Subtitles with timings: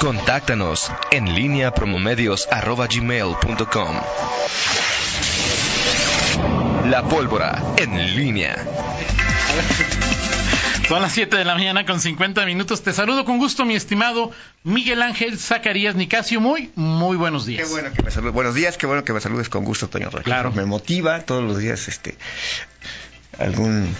[0.00, 3.96] Contáctanos en línea promomedios.com.
[6.86, 8.56] La pólvora en línea.
[10.88, 12.82] Son las 7 de la mañana con 50 minutos.
[12.82, 14.32] Te saludo con gusto, mi estimado
[14.64, 16.40] Miguel Ángel Zacarías Nicasio.
[16.40, 17.68] Muy, muy buenos días.
[17.68, 18.32] Qué bueno que me saludes.
[18.32, 20.24] Buenos días, qué bueno que me saludes con gusto, Toño Rocha.
[20.24, 20.50] Claro.
[20.52, 22.16] Me motiva todos los días este
[23.38, 23.94] algún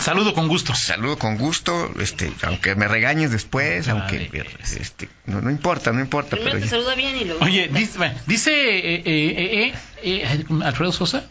[0.00, 0.74] Saludo con gusto.
[0.74, 4.72] saludo con gusto, este, aunque me regañes después, aunque pues.
[4.72, 7.42] este, no, no importa, no importa, Primero pero te ya- saluda bien y luego.
[7.44, 9.72] Oye, dice, dice eh, eh,
[10.04, 11.24] eh, eh, Alfredo Sosa,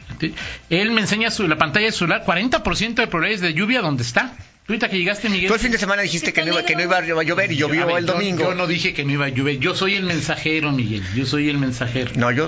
[0.70, 4.02] él me enseña su, la pantalla de su celular, 40% de probabilidades de lluvia, ¿dónde
[4.03, 4.34] está?
[4.66, 5.49] Tú ahorita que llegaste, Miguel.
[5.49, 7.58] tú el fin de semana dijiste que no, iba, que no iba a llover y
[7.58, 8.44] llovió ver, el domingo.
[8.44, 9.59] Yo, no dije que no iba a llover.
[9.59, 11.03] Yo soy el mensajero, Miguel.
[11.13, 12.12] Yo soy el mensajero.
[12.16, 12.48] No, yo,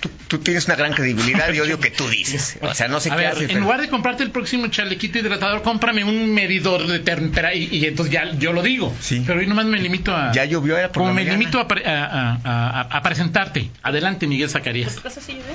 [0.00, 2.56] tú, tú tienes una gran credibilidad y yo digo que tú dices.
[2.62, 3.42] O sea, no sé a qué ver, haces.
[3.42, 7.64] en pero- lugar de comprarte el próximo chalequito hidratador, cómprame un medidor de temperatura y,
[7.70, 8.96] y entonces ya yo lo digo.
[8.98, 9.22] Sí.
[9.26, 10.32] Pero hoy nomás me limito a.
[10.32, 11.38] Ya llovió, era por Como la me mañana.
[11.38, 13.70] limito a, pre- a- a- a- a presentarte.
[13.82, 14.94] Adelante, Miguel ¿En Zacarías.
[14.94, 15.52] tu casa sí llovió?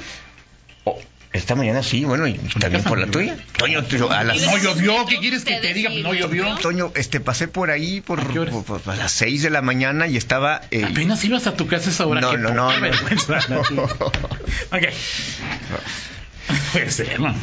[0.83, 0.99] Oh,
[1.37, 3.37] esta mañana sí, bueno, y también por la tuya.
[3.57, 5.89] Toño, tú- a las No llovió, ¿qué quieres que te diga?
[6.01, 6.55] No llovió.
[6.57, 8.53] Toño, este, pasé por ahí por, ¿A qué horas?
[8.55, 10.61] por- por- a las 6 de la mañana y estaba...
[10.71, 12.21] eh, Apenas ibas a tu casa esa hora.
[12.21, 13.39] No, no, no, vergüenza.
[14.71, 14.81] Ok.
[16.73, 17.33] Puede ser, ¿no?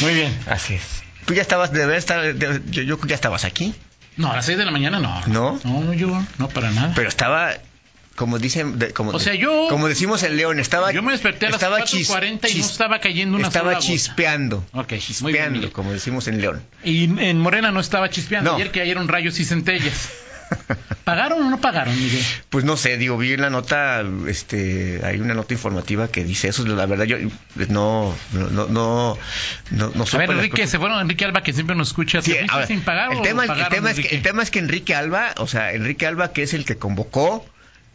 [0.00, 0.36] Muy bien.
[0.48, 0.82] Así es.
[1.26, 3.74] Tú ya estabas, debe estar, de- yo, yo ya estabas aquí,
[4.16, 5.20] No, a las 6 de la mañana no.
[5.26, 5.60] ¿No?
[5.64, 6.92] No, no yo, no, para nada.
[6.94, 7.52] pero estaba,
[8.16, 11.46] como dicen, de- como, O sea, yo- como decimos en León, estaba, Yo me desperté
[11.46, 15.00] a las estaba 4:40 y no estaba cayendo una estaba sola chispeando, Ok, muy bien,
[15.00, 15.72] chispeando, Miguel.
[15.72, 16.62] como decimos en León.
[16.82, 18.50] Y en Morena no estaba chispeando.
[18.50, 18.56] No.
[18.56, 20.10] Ayer que cayeron rayos y centellas.
[21.04, 22.22] ¿Pagaron o no pagaron, Miguel?
[22.50, 26.48] Pues no sé, digo, vi en la nota, este, hay una nota informativa que dice
[26.48, 27.16] eso, la verdad yo
[27.68, 29.18] no, no, no, no,
[29.70, 32.22] no, A ver, Enrique, se fueron Enrique Alba, que siempre nos escucha.
[32.22, 33.22] Sí, ¿te fuiste ahora, sin pagar el
[34.22, 37.44] tema es que Enrique Alba, o sea, Enrique Alba, que es el que convocó,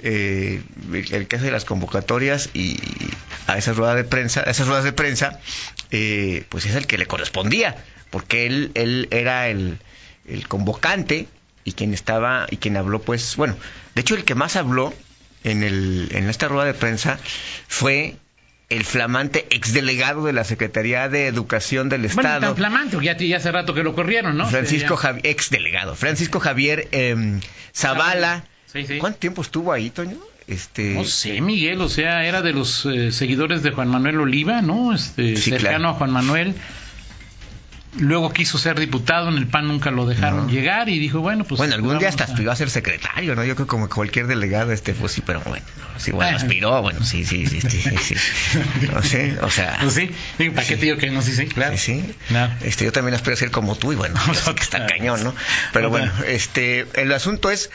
[0.04, 0.62] eh,
[0.94, 2.80] el, que hace las convocatorias y
[3.48, 5.40] a esa rueda de prensa, a esas ruedas de prensa,
[5.92, 7.76] eh, pues es el que le correspondía,
[8.10, 9.80] porque él, él era el,
[10.28, 11.28] el convocante
[11.64, 13.56] y quien estaba y quien habló, pues, bueno,
[13.96, 14.94] de hecho el que más habló
[15.44, 17.20] en el, en esta rueda de prensa
[17.68, 18.16] fue
[18.70, 22.40] el flamante exdelegado de la Secretaría de Educación del Bueno, Estado.
[22.40, 24.48] tan flamante, ya, ya hace rato que lo corrieron, ¿no?
[24.48, 27.40] Francisco Javier, ex delegado, Francisco Javier eh,
[27.76, 28.46] Zavala.
[28.72, 28.98] Sí, sí.
[29.00, 30.18] ¿Cuánto tiempo estuvo ahí, Toño?
[30.48, 34.62] Este, No sé, Miguel, o sea, era de los eh, seguidores de Juan Manuel Oliva,
[34.62, 34.94] ¿no?
[34.94, 35.90] Este, Sí, cercano claro.
[35.90, 36.56] a Juan Manuel.
[38.00, 40.50] Luego quiso ser diputado, en el PAN nunca lo dejaron No.
[40.50, 41.58] llegar y dijo, bueno, pues...
[41.58, 43.44] bueno, algún día hasta a- aspiró a ser secretario, ¿no?
[43.44, 45.66] Yo creo que como cualquier delegado, este, pues sí, pero bueno,
[45.98, 46.38] sí, bueno, Ah.
[46.42, 48.16] aspiró, bueno, sí, sí, sí, sí, sí, sí.
[48.94, 50.10] No sé, o sea, Pues sí,
[50.52, 51.22] ¿para qué te digo que no?
[51.22, 51.78] Sí, sí, claro.
[51.78, 52.16] sí, sí.
[52.30, 52.54] Claro.
[52.62, 54.16] Este, yo también aspiro a ser como tú y bueno,
[54.56, 55.36] que está cañón, ¿no?
[55.74, 57.72] Pero bueno, este, el asunto es,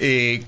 [0.00, 0.42] eh,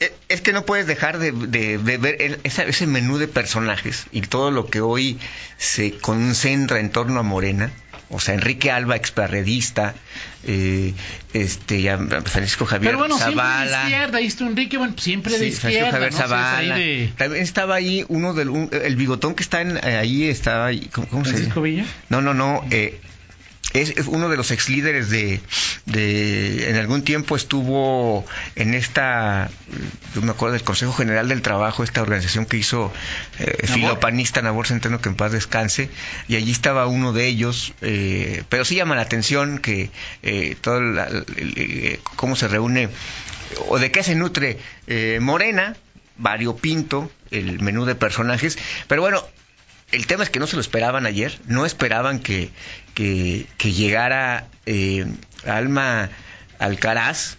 [0.00, 4.06] e- es que no puedes dejar de, de- de ver el- ese menú de personajes
[4.12, 5.18] y todo lo que hoy
[5.58, 7.70] se concentra en torno a Morena.
[8.10, 9.94] O sea, Enrique Alba, experredista,
[10.46, 10.94] eh,
[11.34, 13.82] este, ya, Francisco Javier Pero bueno, siempre de Zavala.
[13.82, 16.16] izquierda, ahí está Enrique, bueno, siempre de Sí, izquierda, Francisco Javier ¿no?
[16.16, 16.74] Sí, es Zavala.
[16.76, 20.24] ahí de También estaba ahí uno del un- el bigotón que está en, eh, ahí,
[20.24, 21.84] estaba ahí, ¿cómo, cómo se Francisco Villa.
[22.08, 22.64] no, no, no.
[22.70, 22.98] eh,
[23.74, 25.40] es, es uno de los ex líderes de,
[25.86, 26.70] de.
[26.70, 28.24] En algún tiempo estuvo
[28.56, 29.50] en esta.
[30.14, 32.92] Yo me acuerdo del Consejo General del Trabajo, esta organización que hizo
[33.38, 33.74] eh, ¿Nabor?
[33.74, 35.90] filopanista Nabor Centeno, que en paz descanse.
[36.28, 37.74] Y allí estaba uno de ellos.
[37.82, 39.90] eh, pero sí llama la atención que
[40.22, 42.88] eh, todo la- el- el- cómo se reúne
[43.68, 45.76] o de qué se nutre eh, Morena,
[46.16, 48.58] variopinto, el menú de personajes.
[48.88, 49.22] Pero bueno,
[49.92, 52.50] el tema es que no se lo esperaban ayer, no esperaban que,
[52.94, 55.06] que, que llegara eh,
[55.46, 56.10] Alma
[56.58, 57.36] Alcaraz,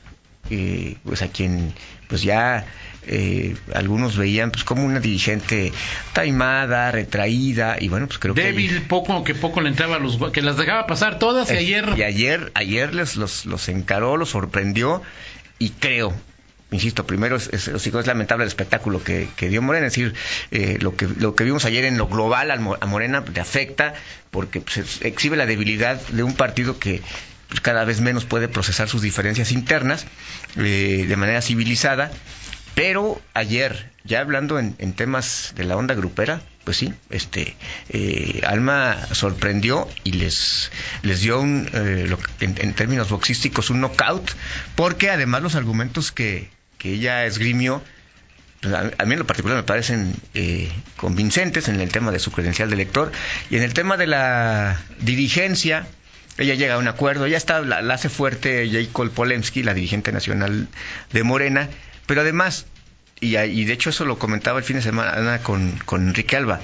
[0.50, 1.74] eh, pues a quien
[2.08, 2.66] pues ya
[3.06, 5.72] eh, algunos veían pues como una dirigente
[6.14, 10.42] taimada, retraída y bueno pues creo Débil, poco que poco le entraba a los que
[10.42, 14.30] las dejaba pasar todas que y ayer y ayer ayer les los, los encaró, los
[14.30, 15.04] sorprendió
[15.60, 16.14] y creo
[16.72, 17.50] insisto, primero es,
[18.06, 20.14] lamentable el espectáculo que, dio Morena, es decir,
[20.52, 23.94] eh, lo, que, lo que vimos ayer en lo global a Morena le afecta
[24.32, 27.02] porque pues, es- exhibe la debilidad de un partido que
[27.48, 30.06] pues, cada vez menos puede procesar sus diferencias internas
[30.58, 32.12] eh, de manera civilizada,
[32.76, 37.56] pero ayer, ya hablando en, en temas de la onda grupera, pues sí, este
[37.90, 43.82] eh, Alma sorprendió y les les dio un eh, lo en, en términos boxísticos un
[43.82, 44.32] knockout,
[44.76, 46.50] porque además los argumentos que,
[46.80, 47.84] que ella esgrimió
[48.62, 52.32] pues, a, mí en lo particular me parecen eh, convincentes en el tema de su
[52.32, 53.12] credencial de elector
[53.52, 55.88] y en el tema de la dirigencia
[56.40, 60.14] ella llega a un acuerdo, ella está, la, la hace fuerte Jacob Polemski, la dirigente
[60.14, 60.70] nacional
[61.12, 61.68] de Morena,
[62.06, 62.66] Pero además,
[63.20, 66.62] y, y de hecho eso lo comentaba el fin de semana con, con Enrique Alba,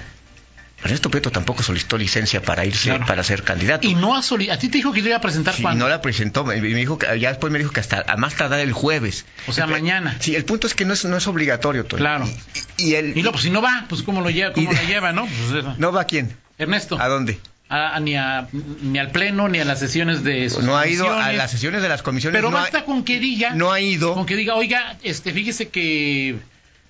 [0.86, 3.06] Ernesto Prieto tampoco solicitó licencia para irse, Claro.
[3.06, 3.88] para ser candidato.
[3.88, 5.86] Y no ha soli- A ti te dijo que iba a presentar Sí, cuando.
[5.86, 8.36] no la presentó, me, me dijo que, ya después me dijo que hasta a más
[8.36, 9.26] tardar el jueves.
[9.48, 10.16] O sea, El- mañana.
[10.20, 12.00] Sí, el punto es que no es, no es obligatorio, Toño.
[12.00, 12.30] Claro.
[12.78, 14.88] Y, y el, Y no, pues si no va, pues cómo lo lleva, cómo Y-
[14.88, 15.26] lleva, ¿no?
[15.28, 16.36] Pues, ¿No va a quién?
[16.58, 16.98] Ernesto.
[17.02, 17.40] ¿A dónde?
[17.68, 18.48] a- a- ni, a-
[18.84, 21.82] ni al pleno, ni a las sesiones de sus No ha ido a las sesiones
[21.82, 22.38] de las comisiones.
[22.38, 24.14] Pero no ha- basta con que diga, no ha ido.
[24.14, 26.36] con que diga, oiga, este, fíjese que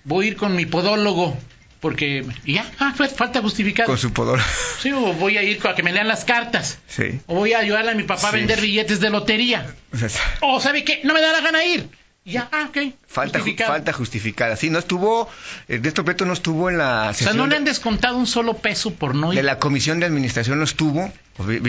[0.04, 1.38] voy a ir con mi podólogo,
[1.86, 3.86] porque ya, ah, fa- falta justificar.
[3.86, 4.42] con su poder.
[4.82, 6.80] Sí, o voy a ir a que me lean las cartas.
[6.88, 7.20] Sí.
[7.28, 9.76] O voy a ayudarle a mi papá a vender billetes de lotería.
[9.94, 10.10] O sea,
[10.42, 11.02] O, ¿sabe qué?
[11.04, 11.88] No me da la gana ir.
[12.28, 12.96] Ya, ah, ok.
[13.08, 13.72] falta, ju- justificado.
[13.72, 14.52] falta justificar.
[14.52, 15.30] Así no estuvo,
[15.68, 18.56] Ernesto Prieto no estuvo en la O sea, sesión no le han descontado un solo
[18.58, 19.38] peso por no ir.
[19.38, 21.14] de la comisión de administración, no estuvo.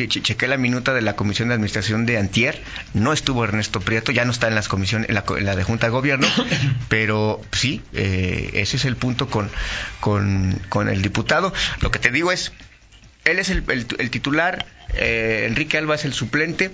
[0.09, 2.63] Che- Chequé la minuta de la comisión de administración de Antier,
[2.95, 5.63] no estuvo Ernesto Prieto, ya no está en las comisiones, en la, en la de
[5.65, 6.27] Junta de Gobierno,
[6.89, 9.51] pero sí, eh, ese es el punto con,
[10.01, 11.53] con, con el diputado.
[11.81, 12.53] Lo que te digo es,
[13.25, 14.65] él es el, el- el titular,
[14.95, 16.71] eh, Enrique Alba es el suplente.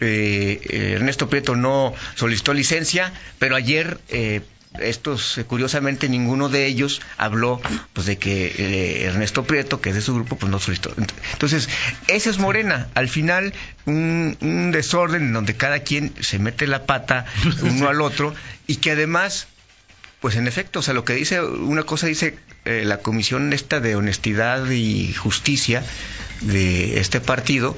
[0.00, 4.42] Eh, eh, Ernesto Prieto no solicitó licencia, pero ayer eh,
[4.80, 7.60] estos, eh, curiosamente, ninguno de ellos habló
[7.94, 10.94] pues de que eh, Ernesto Prieto, que es de su grupo, pues no solicitó.
[10.96, 11.68] Ent- Entonces,
[12.08, 12.88] esa es Morena.
[12.94, 13.54] Al final,
[13.86, 17.24] un, un desorden en donde cada quien se mete la pata
[17.62, 18.34] uno al otro
[18.66, 19.46] y que además
[20.20, 23.80] pues en efecto, o sea, lo que dice, una cosa dice eh, la comisión esta
[23.80, 25.84] de honestidad y justicia
[26.40, 27.76] de este partido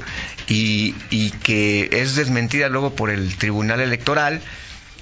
[0.49, 4.41] y, y que es desmentida luego por el Tribunal Electoral,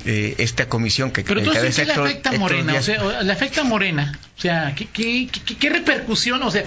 [0.05, 2.75] eh, esta comisión que Pero entonces, ¿qué le afecta a Morena?
[2.75, 4.19] O sea, ¿le afecta a Morena?
[4.37, 6.43] O sea, ¿qué, qué, qué, qué repercusión?
[6.43, 6.64] O sea,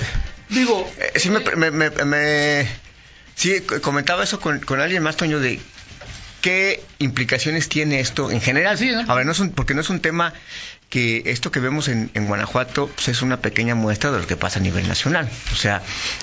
[0.49, 0.91] digo...
[0.97, 2.67] Eh, sí, me, me- me- me-
[3.35, 5.59] sí, comentaba eso con, con alguien más, Toño, de
[6.41, 8.77] qué implicaciones tiene esto en general.
[8.77, 9.31] Sí, ¿no?
[9.31, 10.33] Es un- porque no es un tema
[10.89, 14.35] que esto que vemos en, en Guanajuato pues, es una pequeña muestra de lo que
[14.37, 15.29] pasa a nivel nacional.
[15.51, 15.81] O sea,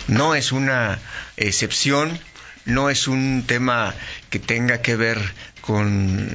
[0.08, 0.98] no es una
[1.36, 2.18] excepción,
[2.64, 3.94] no es un tema
[4.30, 5.18] que tenga que ver
[5.60, 6.28] con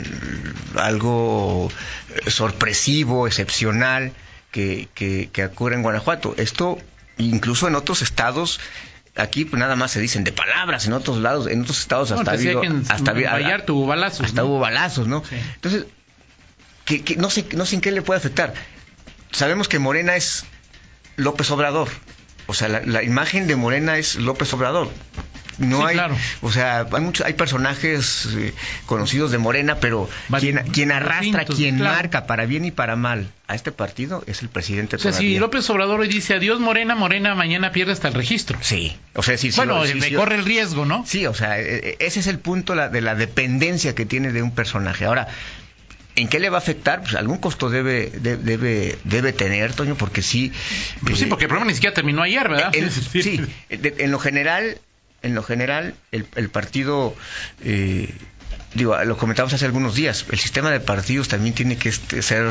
[0.75, 1.69] algo
[2.27, 4.13] sorpresivo, excepcional,
[4.51, 6.35] que, que, que ocurre en Guanajuato.
[6.37, 6.77] Esto,
[7.17, 8.59] incluso en otros estados,
[9.15, 12.31] aquí pues nada más se dicen de palabras, en otros lados, en otros estados hasta
[12.31, 14.25] habido- en, hasta en Vallarta hubo balazos.
[14.27, 14.47] hasta ¿no?
[14.47, 15.23] hubo balazos, ¿no?
[15.27, 15.35] Sí.
[15.55, 15.85] Entonces,
[16.85, 18.53] que, que no sé, no sé en qué le puede afectar.
[19.31, 20.45] Sabemos que Morena es
[21.15, 21.87] López Obrador.
[22.47, 24.89] O sea, la, la imagen de Morena es López Obrador.
[25.61, 26.17] No Sí, hay, claro.
[26.41, 28.53] o sea, hay muchos, hay personajes eh,
[28.85, 30.09] conocidos de Morena, pero
[30.39, 31.95] quien, quien arrastra, quien claro.
[31.95, 34.95] marca para bien y para mal a este partido es el presidente.
[34.95, 35.37] O sea, si.
[35.39, 38.57] López Obrador hoy dice adiós Morena, Morena mañana pierde hasta el registro.
[38.61, 39.57] Sí, o sea, sí, sí.
[39.57, 41.05] bueno, sí, le sí, corre el riesgo, ¿no?
[41.05, 44.31] Sí, o sea, e- e- ese es el punto la- de la dependencia que tiene
[44.31, 45.05] de un personaje.
[45.05, 45.27] Ahora,
[46.15, 47.01] ¿en qué le va a afectar?
[47.01, 50.51] Pues algún costo debe de- debe debe tener, Toño, porque sí.
[51.05, 52.71] Pues sí, eh, porque el programa ni siquiera terminó ayer, ¿verdad?
[53.11, 54.77] sí, en lo general,
[55.23, 57.15] en lo general, el, el partido,
[57.63, 58.13] eh,
[58.73, 62.49] digo, lo comentamos hace algunos días, el sistema de partidos también tiene que este, ser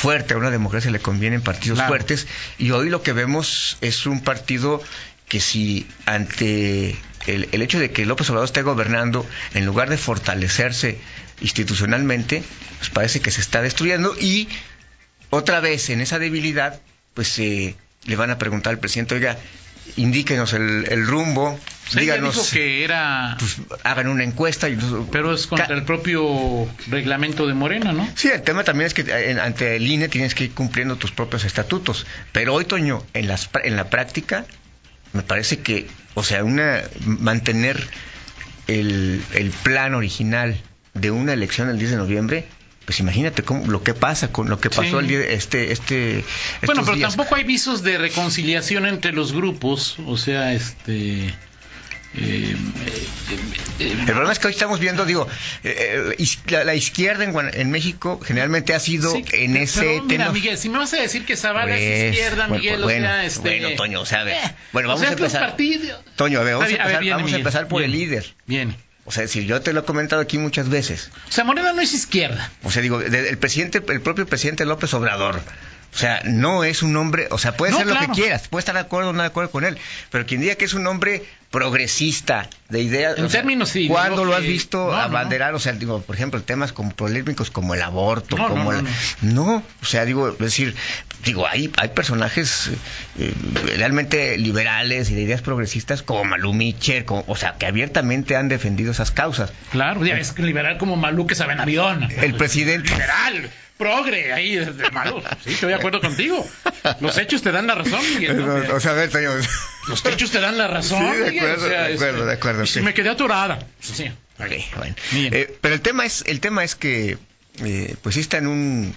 [0.00, 1.88] fuerte, a una democracia le convienen partidos Claro.
[1.88, 2.26] fuertes,
[2.58, 4.82] y hoy lo que vemos es un partido
[5.28, 9.96] que si ante el, el hecho de que López Obrador esté gobernando, en lugar de
[9.98, 10.98] fortalecerse
[11.40, 12.42] institucionalmente,
[12.78, 14.48] pues parece que se está destruyendo y
[15.30, 16.80] otra vez en esa debilidad,
[17.14, 19.36] pues eh, le van a preguntar al presidente, oiga,
[19.96, 23.36] indíquenos el, el rumbo, Sí, díganos, dijo que era...
[23.38, 24.68] pues, hagan una encuesta.
[24.68, 24.76] Y,
[25.12, 28.08] Pero es contra el propio reglamento de Morena, ¿no?
[28.16, 30.96] Sí, el tema también es que eh, en- ante el INE tienes que ir cumpliendo
[30.96, 32.04] tus propios estatutos.
[32.32, 34.46] Pero hoy, Toño, en, las, en la práctica,
[35.12, 37.88] me parece que, o sea, una mantener
[38.66, 40.60] el, el plan original
[40.94, 42.46] de una elección el 10 de noviembre,
[42.86, 44.96] pues imagínate cómo, lo que pasa con lo que pasó Sí.
[44.96, 46.24] el día, este, este,
[46.64, 47.10] Bueno, pero días.
[47.14, 51.26] tampoco hay visos de reconciliación entre los grupos, o sea, este...
[51.28, 51.34] eh,
[52.18, 52.56] eh,
[53.80, 55.26] El problema es que hoy estamos viendo, digo,
[55.64, 60.30] eh, eh, la, la izquierda en, México generalmente ha sido sí, en pero ese mira.
[60.32, 63.10] Miguel, si me vas a decir que Zavala Pues, es izquierda, bueno, Miguel, bueno, o
[63.10, 63.40] sea, este...
[63.60, 65.40] bueno, Toño, o sea, a ver, eh, bueno, o vamos sea, a empezar.
[65.42, 68.34] partidos- Toño, a ver, vamos, A ver, empezar, viene, vamos a empezar por el líder.
[68.46, 68.76] Bien.
[69.06, 71.10] O sea, si yo te lo he comentado aquí muchas veces.
[71.28, 72.50] O sea, Morena no es izquierda.
[72.64, 75.40] O sea, digo, de- el presidente, el propio presidente López Obrador
[75.94, 78.60] O sea, no es un hombre, o sea, puede No, ser lo que quieras, puede
[78.60, 79.78] estar de acuerdo o no de acuerdo con él,
[80.10, 83.16] pero quien diga que es un hombre progresista, de ideas...
[83.18, 85.02] En o sea, términos sí, ¿Cuándo lo has visto no, no, no.
[85.02, 85.54] abanderar?
[85.54, 88.88] O sea, digo, por ejemplo, temas como polémicos como el aborto, No, como no, la-
[89.22, 89.62] no.
[89.80, 90.74] o sea, digo, es decir,
[91.24, 92.70] digo, hay, hay personajes
[93.18, 93.32] eh,
[93.78, 98.48] realmente liberales y de ideas progresistas como Malú Micher, como- o sea, que abiertamente han
[98.48, 99.52] defendido esas causas.
[99.70, 102.08] Claro, ya es liberal como Malú que sabe en avión.
[102.18, 102.90] El presidente...
[102.90, 105.22] Liberal, progre, ahí de de Malú.
[105.44, 106.46] Sí, estoy de acuerdo contigo.
[107.00, 108.44] Los hechos te dan la razón, Miguel.
[108.46, 108.74] ¿no?
[108.74, 109.30] O sea, a ver, Toño,
[109.88, 111.00] Los hechos te dan la razón.
[111.00, 112.80] Sí, de acuerdo, de acuerdo, este, de acuerdo, Y si sí.
[112.80, 113.58] me quedé atorada.
[113.80, 114.10] Sí.
[114.38, 114.94] Ok, bueno.
[115.14, 117.18] Eh, pero el tema es, el tema es que,
[117.64, 118.94] eh, pues sí está en un,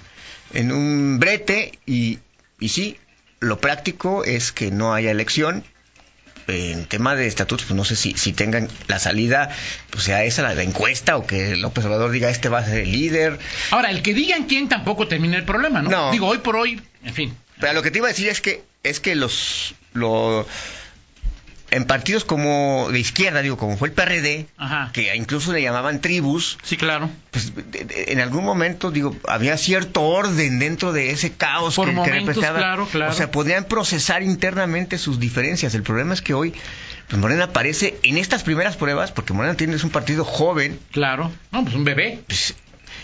[0.54, 2.20] en un brete y,
[2.60, 2.98] y sí,
[3.40, 5.64] lo práctico es que no haya elección.
[6.50, 9.50] En tema de estatutos, pues no sé si, si tengan la salida,
[9.90, 12.80] pues sea esa la, la encuesta o que López Obrador diga este va a ser
[12.80, 13.40] el líder.
[13.72, 15.90] Ahora, el que digan quién tampoco termina el problema, ¿no?
[15.90, 16.12] No.
[16.12, 17.38] Digo, hoy por hoy, en fin.
[17.60, 20.48] Pero lo que te iba a decir es que, es que los, lo,
[21.72, 24.90] en partidos como de izquierda, digo, como fue el PRD, Ajá.
[24.94, 27.10] que incluso le llamaban tribus, Sí, claro.
[27.32, 31.86] pues, de- de- en algún momento, digo, había cierto orden dentro de ese caos Por
[31.88, 32.60] que, que momentos, representaba.
[32.60, 33.12] claro, claro.
[33.12, 35.74] O sea, podían procesar internamente sus diferencias.
[35.76, 36.54] El problema es que hoy,
[37.08, 41.32] pues Morena aparece en estas primeras pruebas, porque Morena tiene es un partido joven, Claro.
[41.52, 42.22] No, pues un bebé.
[42.28, 42.56] pues,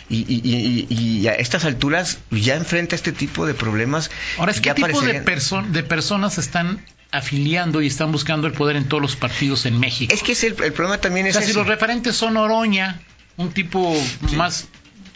[0.09, 0.87] y, y- y-
[1.21, 4.11] y- a estas alturas ya enfrenta este tipo de problemas.
[4.37, 6.83] Ahora, es que ¿qué ya tipo de, perso- de personas están
[7.17, 10.13] afiliando y están buscando el poder en todos los partidos en México?
[10.13, 12.99] Es que es el, el problema también o es sea, si los referentes son Oroña,
[13.37, 13.95] un tipo
[14.35, 14.67] más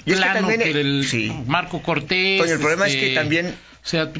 [0.06, 1.32] Y es que plano también, que el sí.
[1.48, 2.50] Marco Cortés.
[2.50, 4.12] El problema es este, que también O sea,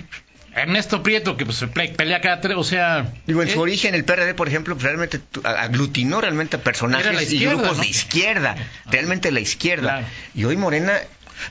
[0.56, 1.64] Ernesto Prieto, que pues
[1.96, 3.14] pelea cada tres, o sea...
[3.28, 7.32] Digo, en su eh, origen, el PRD, por ejemplo, pues, realmente aglutinó realmente a personajes
[7.32, 7.84] y grupos ¿no?
[7.84, 8.56] de izquierda,
[8.90, 9.90] realmente la izquierda.
[10.00, 10.08] Claro.
[10.34, 10.94] Y hoy Morena,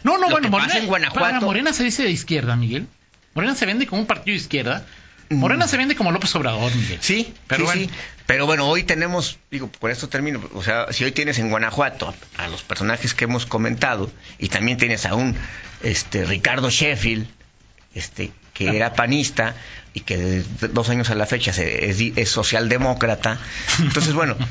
[0.02, 2.56] No, no, lo bueno, que Morena, pasa en Guanajuato- para, Morena se dice de izquierda,
[2.56, 2.86] Miguel.
[3.34, 4.84] Morena se vende como un partido de izquierda.
[5.30, 6.98] Morena se vende como López Obrador, Miguel.
[7.00, 7.82] sí, Pero sí, bueno.
[7.82, 7.90] sí.
[8.26, 12.14] Pero bueno, hoy tenemos, digo, por esto termino, o sea, si hoy tienes en Guanajuato
[12.36, 15.34] a, los personajes que hemos comentado y también tienes a un
[15.82, 17.26] este Ricardo Sheffield,
[17.94, 19.54] este que era panista
[19.94, 23.38] y que de dos años a la fecha se- es, es socialdemócrata.
[23.80, 24.36] Entonces, bueno.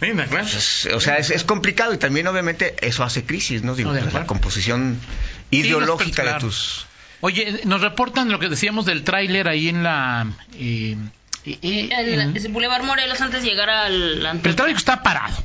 [0.00, 3.74] Pues, o sea, es, es complicado y también obviamente eso hace crisis, ¿no?
[3.74, 5.00] Digo, la composición
[5.50, 6.86] ideológica de tus...
[7.20, 10.26] Oye, nos reportan lo que decíamos del tráiler ahí en la...
[10.54, 10.96] eh,
[11.44, 14.24] eh, eh, El, en- el Boulevard Morelos antes de llegar al...
[14.44, 15.36] el tráfico está parado,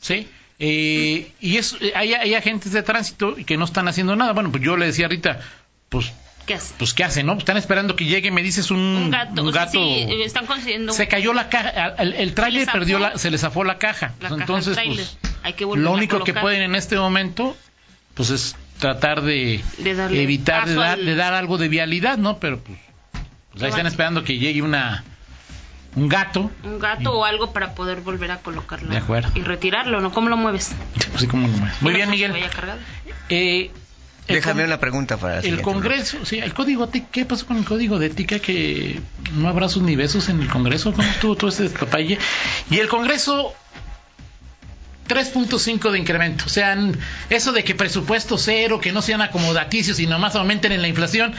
[0.00, 0.28] ¿sí?
[0.58, 4.32] Eh, y es, eh, hay, hay agentes de tránsito que no están haciendo nada.
[4.32, 5.40] Bueno, pues yo le decía ahorita,
[5.88, 6.12] pues,
[6.46, 6.74] ¿Qué hace?
[6.78, 7.34] pues ¿qué hacen, no?
[7.38, 9.42] Están esperando que llegue, me dices un, Un gato.
[9.42, 13.30] un sí, eh, están consiguiendo se cayó la caja, el, el tráiler perdió la, se
[13.30, 14.14] le zafó la caja.
[14.20, 17.56] la Pues, caja Entonces, pues, Hay que lo único que pueden en este momento,
[18.14, 22.18] pues es tratar de, De darle evitar, de dar, al- de dar algo de vialidad,
[22.18, 22.38] ¿no?
[22.38, 22.78] Pero pues,
[23.52, 25.04] pues ahí están esperando que llegue una
[25.96, 26.50] un gato.
[26.64, 28.90] Un gato o algo para poder volver a colocarlo.
[28.90, 29.30] De acuerdo.
[29.34, 30.12] Y retirarlo, ¿no?
[30.12, 30.72] ¿Cómo lo mueves?
[31.14, 31.48] Así como-
[31.80, 32.32] muy bien, Que Miguel.
[32.32, 32.78] vaya cargado.
[33.28, 33.70] Eh,
[34.28, 35.62] Déjame con- una pregunta para El.
[35.62, 38.38] Congreso, sí, el código ¿qué pasó con el código de ética?
[38.38, 39.00] Que
[39.34, 42.18] no habrá sus ni besos en el Congreso, ¿cómo estuvo todo este despapalle?
[42.70, 43.54] Y el Congreso,
[45.08, 46.76] 3.5 de incremento, o sea,
[47.30, 51.34] eso de que presupuesto cero, que no sean acomodaticios y nomás aumenten en la inflación,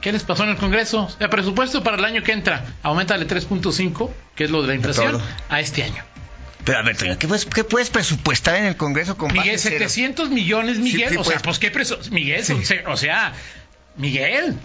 [0.00, 1.04] ¿qué les pasó en el Congreso?
[1.04, 4.74] O sea, presupuesto para el año que entra, aumentale 3.5, que es lo de la
[4.74, 6.02] inflación, a este año.
[6.64, 9.78] Pero a ver, ¿qué puedes, qué puedes presupuestar en el Congreso con Miguel, base cero?
[9.88, 11.10] 700 millones, Miguel.
[11.10, 11.42] sí, o sea, pues.
[11.42, 11.98] pues qué preso.
[12.10, 12.54] Miguel, Sí.
[12.54, 13.32] o sea- o sea,
[13.96, 14.56] Miguel,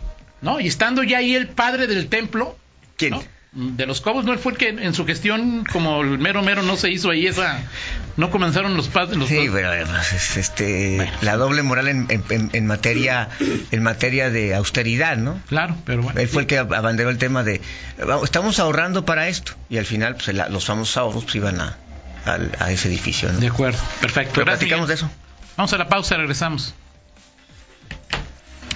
[0.41, 0.59] ¿no?
[0.59, 2.57] Y estando ya ahí el padre del templo.
[2.97, 3.11] ¿Quién?
[3.11, 3.23] ¿no?
[3.51, 4.31] De los Cobos, ¿no?
[4.31, 7.25] Él fue el que en su gestión, como el mero mero, no se hizo ahí
[7.25, 7.63] esa.
[8.15, 9.17] No comenzaron los padres.
[9.17, 11.11] Los Sí, pero además, es, este, Bueno.
[11.21, 13.29] la doble moral en, en- en- en materia
[13.71, 15.41] en materia de austeridad, ¿no?
[15.47, 16.19] Claro, pero bueno.
[16.19, 17.59] Él fue el que abanderó el tema de
[17.97, 21.59] "Vamos, estamos ahorrando para esto y al final pues, la- los famosos ahorros pues, iban
[21.59, 21.75] a,
[22.59, 23.39] a ese edificio, ¿no?
[23.39, 24.33] De acuerdo, perfecto.
[24.35, 25.09] Pero Gracias, platicamos de eso.
[25.57, 26.75] Vamos a la pausa, regresamos.